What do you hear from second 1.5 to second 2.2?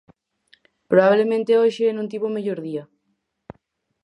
hoxe non